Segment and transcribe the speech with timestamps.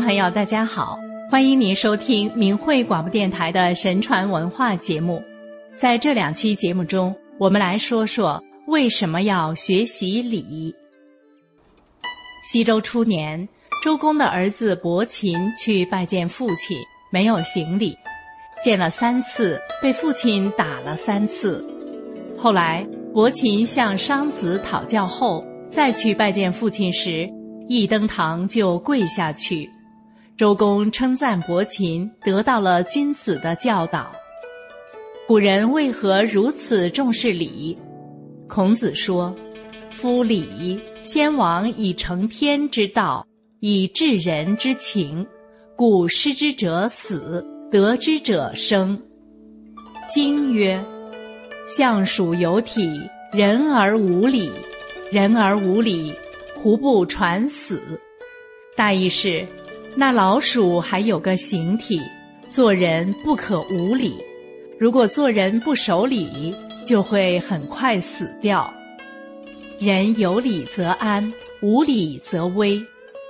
[0.00, 0.98] 朋友，大家好，
[1.30, 5.22] 欢迎您收听明慧广播电台的神传文化节目。
[5.74, 10.74] 在这两期节目中，我们来说说为什么要学习礼。
[12.44, 13.48] 西周初年，
[13.82, 16.76] 周公的儿子伯禽去拜见父亲，
[17.10, 17.96] 没有行礼，
[18.62, 21.64] 见了三次，被父亲打了三次。
[22.36, 27.28] 后来，伯禽向商子讨教后，再去拜见父亲时，
[27.66, 29.68] 一登堂就跪下去。
[30.36, 34.12] 周公称赞伯禽得到了君子的教导。
[35.26, 37.76] 古人为何如此重视礼？
[38.46, 39.34] 孔子说
[39.88, 43.26] ：“夫礼，先王以成天之道，
[43.60, 45.26] 以治人之情，
[45.74, 49.00] 故失之者死，得之者生。”
[50.12, 50.82] 今曰。
[51.68, 54.52] 相属有体，人而无礼，
[55.10, 56.14] 人而无礼，
[56.54, 57.82] 胡不传死？
[58.76, 59.44] 大意是，
[59.98, 61.98] 那老鼠还有个形体，
[62.50, 64.12] 做人不可无礼。
[64.78, 68.70] 如果做人不守礼，就会很快死掉。
[69.78, 72.80] 人有礼则安，无礼则危。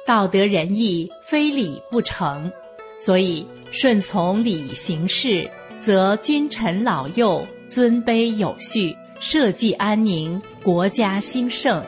[0.04, 2.50] 道德仁义，非礼不成。
[2.98, 7.46] 所以顺从礼行事，则君臣老幼。
[7.68, 11.82] 尊卑有序，社稷安宁，国家兴盛；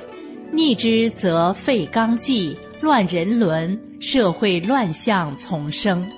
[0.52, 6.08] 逆之则废纲纪，乱人伦，社会乱象丛生。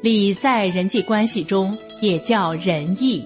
[0.00, 3.24] 礼在人际关系中也叫仁义，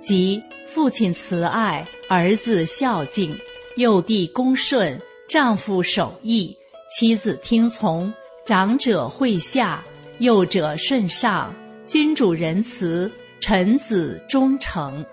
[0.00, 3.36] 即父亲慈爱，儿子孝敬，
[3.76, 6.56] 幼弟恭顺，丈夫守义，
[6.96, 8.12] 妻子听从，
[8.46, 9.84] 长者惠下，
[10.18, 11.54] 幼者顺上，
[11.86, 13.10] 君主仁慈。
[13.40, 15.04] 臣子忠诚。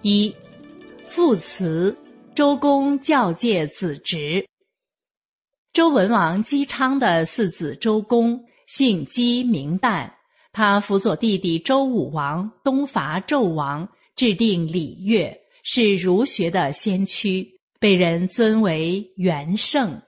[0.00, 0.34] 一，
[1.06, 1.94] 父慈。
[2.34, 4.42] 周公教诫子侄。
[5.72, 10.10] 周文王姬昌的四子周公，姓姬名旦。
[10.52, 17.46] 他辅佐弟弟周武王东伐纣王，制定礼乐，是儒学的先驱，
[17.78, 20.02] 被人尊为元圣。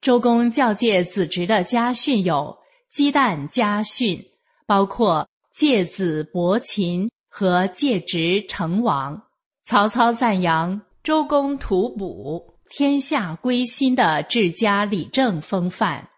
[0.00, 2.56] 周公教诫子侄的家训有
[2.90, 4.22] 姬旦家训，
[4.66, 5.28] 包括。
[5.54, 9.20] 戒子伯禽和戒直成王，
[9.64, 16.08] 曹操赞扬周公吐哺，天下归心的治家理政风范。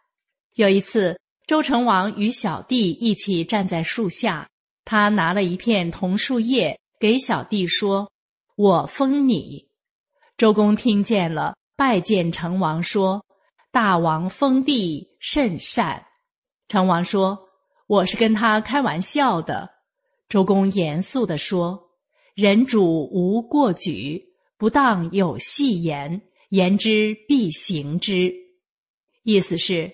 [0.54, 4.48] 有一次，周成王与小弟一起站在树下，
[4.84, 8.10] 他拿了一片桐树叶给小弟说
[8.56, 9.68] ：“我封你。”
[10.36, 13.24] 周公听见了，拜见成王说
[13.70, 16.06] ：“大王封地甚善。”
[16.68, 17.46] 成王说。
[17.86, 19.68] 我是跟他开玩笑的，
[20.28, 21.90] 周公严肃地说
[22.36, 24.22] ：“人主无过举，
[24.56, 28.32] 不当有戏言，言之必行之。”
[29.24, 29.90] 意思是，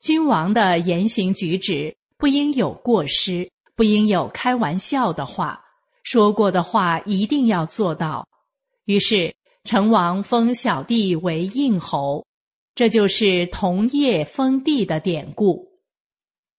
[0.00, 5.60] 君王的言行举止不应有过失，不应有开玩笑的话，
[6.02, 8.28] 说过的话一定要做到。
[8.84, 9.34] 于是，
[9.64, 12.24] 成王封小弟为应侯，
[12.74, 15.66] 这就是同业封地的典故。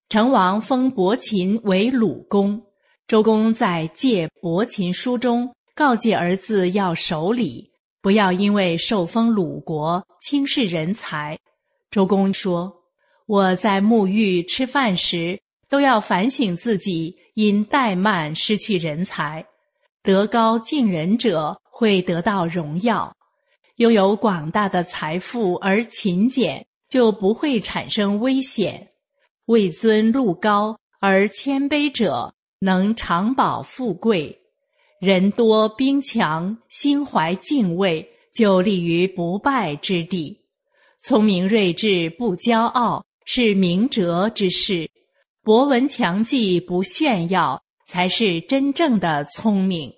[0.10, 2.62] 成王封伯禽为鲁公，
[3.08, 7.72] 周公在《借伯禽书》中告诫儿子要守礼，
[8.08, 11.38] 不要因为受封鲁国轻视人才。
[11.92, 12.74] 周公说
[13.28, 15.38] ：“我在沐浴吃饭时，
[15.68, 19.46] 都要反省自己，因怠慢失去人才。
[20.02, 23.14] 德高敬人者会得到荣耀，
[23.76, 28.88] 拥有广大的财富而勤俭，就不会产生危险。”
[29.48, 34.34] 位尊禄高而谦卑者，能长保富贵；
[35.00, 40.40] 人多兵强，心怀敬畏，就立于不败之地。
[41.04, 44.90] 聪明睿智不骄傲，是明哲之士；
[45.44, 49.94] 博闻强记不炫耀，才是真正的聪明。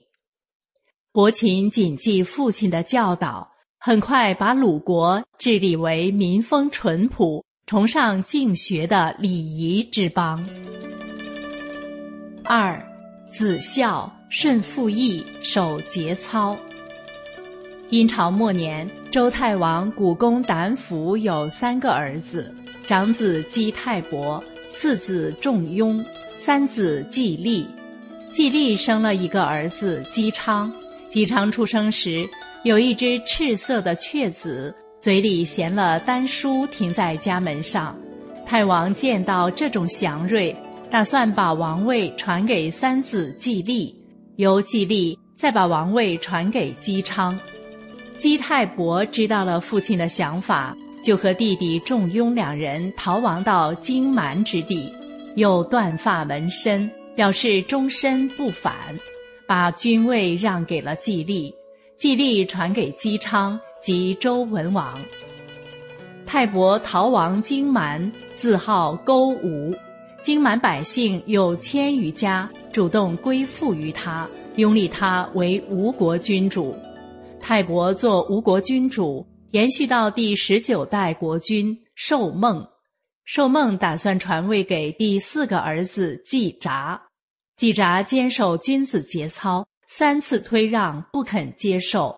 [1.12, 7.46] 伯禽谨记父亲的教导，很快把鲁国治理为民风淳朴。
[7.66, 10.44] 崇尚敬学的礼仪之邦。
[12.44, 12.84] 二，
[13.30, 16.56] 子孝顺父义，守节操。
[17.90, 22.54] 殷朝末年，周太王古公胆府有三个儿子：
[22.86, 26.06] 长子姬太伯，次子仲雍，
[26.36, 27.66] 三子季历。
[28.30, 30.72] 季历生了一个儿子姬昌。
[31.10, 32.30] 姬昌出生时，
[32.64, 34.74] 有一只赤色的雀子。
[35.00, 37.98] 嘴里衔了丹书，停在家门上。
[38.46, 40.56] 太王见到这种祥瑞，
[40.92, 43.96] 打算把王位传给三子季历，
[44.40, 47.38] 由季历再把王位传给姬昌。
[48.16, 54.90] 姬太伯知道了父亲的想法，就和弟弟仲雍两人逃亡到荆蛮之地，
[55.36, 58.74] 又断发纹身，表示终身不返，
[59.46, 61.54] 把君位让给了季历，
[61.98, 64.98] 季历传给姬昌及周文王。
[66.26, 69.76] 泰伯逃亡荆蛮，自号勾吴，
[70.24, 76.76] 荆蛮百姓有千余家，主动归附于他，拥立他为吴国君主。
[77.40, 79.26] 泰伯做吴国君主。
[79.52, 82.64] 延续到第十九代国君寿梦，
[83.26, 87.02] 寿梦打算传位给第四个儿子季札，
[87.58, 92.16] 季札坚守君子节操，三次推让不肯接受，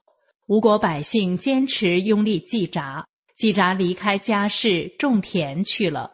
[0.47, 3.05] 吴国百姓坚持拥立季札，
[3.37, 6.11] 季札离开家室种田去了。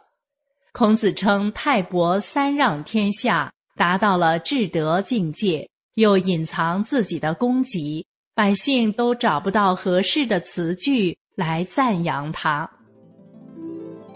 [0.71, 8.05] 孔子称泰伯三让天下，达到了至德境界，又隐藏自己的功绩。
[8.35, 12.69] 百姓都找不到合适的词句来赞扬他。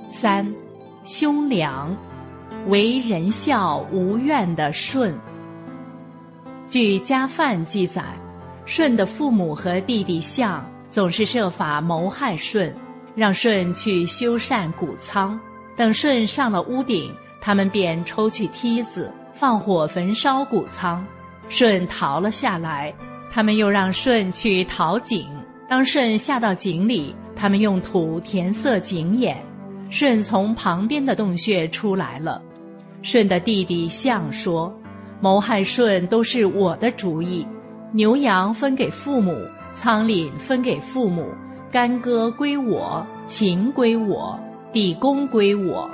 [0.10, 0.54] 三，
[1.06, 1.96] 兄良，
[2.68, 5.18] 为人孝无怨的舜。
[6.68, 8.04] 据家范记载，
[8.66, 12.76] 舜的父母和弟弟象总是设法谋害舜，
[13.16, 15.40] 让舜去修缮谷仓。
[15.76, 17.12] 等舜上了屋顶，
[17.42, 21.06] 他们便抽去梯子，放火焚烧谷仓。
[21.50, 22.94] 舜逃了下来。
[23.34, 25.26] 他们又让舜去淘井，
[25.70, 29.42] 当舜下到井里，他们用土填塞井眼，
[29.90, 32.42] 舜从旁边的洞穴出来了。
[33.02, 34.70] 舜的弟弟象说
[35.22, 37.48] ：“谋害舜都是我的主意，
[37.94, 39.34] 牛羊分给父母，
[39.72, 41.26] 仓廪分给父母，
[41.72, 44.38] 干戈归我，秦归我，
[44.74, 45.90] 地宫归我，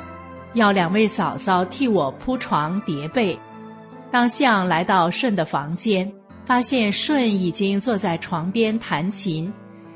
[0.58, 3.40] 要两位嫂嫂替我铺床叠被。”
[4.12, 6.12] 当象来到舜的房间。
[6.46, 9.52] 发现舜已经坐在床边弹琴，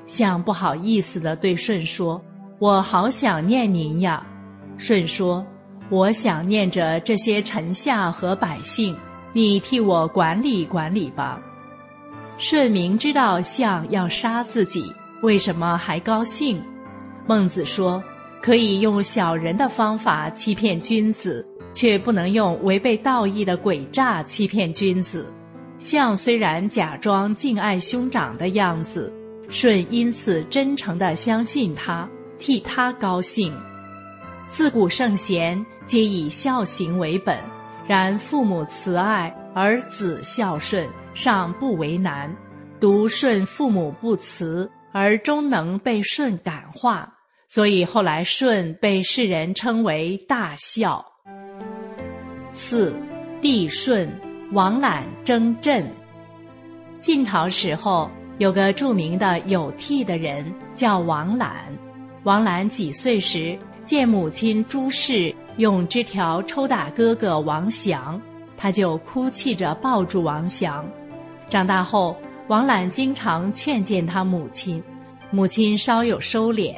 [0.05, 2.21] 象不好意思地对舜说
[2.59, 4.21] ：“我好想念您呀。”
[4.77, 5.45] 舜说
[5.89, 8.93] ：“我想念着这些臣下和百姓，
[9.31, 11.39] 你替我管理管理吧。”
[12.37, 16.61] 舜明知道象要杀自己，为什么还高兴？
[17.25, 18.03] 孟子说
[18.41, 25.31] ：“可以用小人的方法欺骗君子，却不能用违背道义的诡诈欺骗君子。”
[25.77, 29.11] 象虽然假装敬爱兄长的样子，
[29.49, 32.07] 舜因此真诚地相信他，
[32.37, 33.51] 替他高兴。
[34.47, 37.37] 自古圣贤皆以孝行为本，
[37.87, 42.31] 然父母慈爱而子孝顺，尚不为难。
[42.79, 47.11] 独舜父母不慈，而终能被舜感化，
[47.53, 51.05] 所以后来舜被世人称为大孝。
[52.53, 52.95] 四，
[53.41, 54.09] 帝舜。
[54.53, 55.85] 王览征朕。
[57.01, 61.53] 晋朝时候，有个著名的有替的人叫王览。
[62.23, 68.21] 王览几岁时，见母亲朱氏用枝条抽打哥哥王祥，
[68.55, 70.89] 他就哭泣着抱住王祥。
[71.49, 72.15] 长大后，
[72.47, 74.81] 王览经常劝谏他母亲，
[75.31, 76.75] 母亲稍有收敛。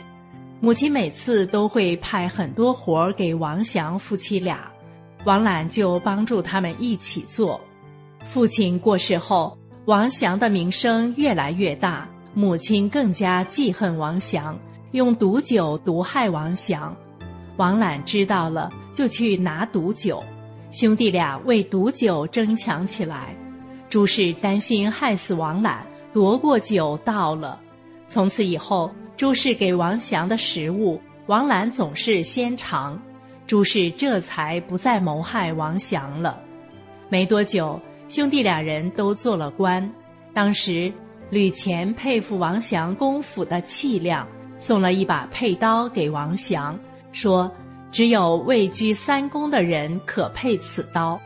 [0.63, 4.72] 母亲每次都会派很多活儿给王祥夫妻俩。
[5.25, 7.60] 王览就帮助他们一起做。
[8.24, 14.58] 父亲过世后，王祥的名声越来越大，母亲更加记恨王祥，
[14.93, 16.96] 用毒酒毒害王祥。
[17.58, 20.24] 王览知道了，就去拿毒酒，
[20.72, 23.36] 兄弟俩为毒酒争抢起来。
[23.89, 27.60] 朱氏担心害死王览，夺过酒倒了。
[28.08, 33.00] 从此以后，朱氏给王祥的食物，王览总是先尝。
[33.46, 36.41] 朱氏这才不再谋害王祥了。
[37.10, 37.79] 没多久，
[38.10, 39.88] 兄弟俩人都做了官。
[40.34, 40.91] 当时
[41.29, 44.27] 吕虔佩服王祥功夫的气量，
[44.58, 46.77] 送了一把佩刀给王祥，
[47.12, 47.51] 说
[47.91, 51.20] ：“只有位居三公的人可配此刀。”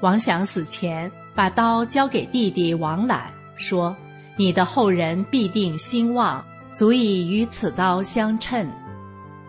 [0.00, 3.94] 王祥死前把刀交给弟弟王览，说
[4.36, 6.42] ：“你的后人必定兴旺，
[6.78, 8.70] 足以与此刀相称。”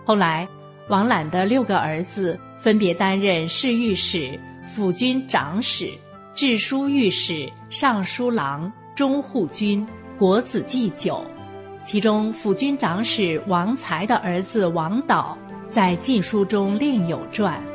[0.04, 0.48] 后来。
[0.90, 5.88] 王览的六个儿子分别担任侍御史、辅军长史、
[6.34, 11.24] 治书御史、尚书郎、中护军、国子祭酒。
[11.84, 15.38] 其中辅军长史王才的儿子王导
[15.70, 17.69] 在《晋书》中另有传。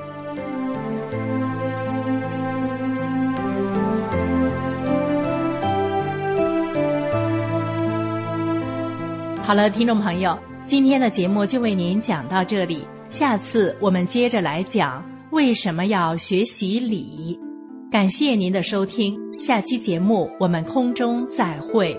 [9.47, 12.89] 好了，听众朋友，今天的节目就为您讲到这里。
[13.11, 17.39] 下次我们接着来讲为什么要学习礼。
[17.91, 21.95] 感谢您的收听，下期节目我们空中再会。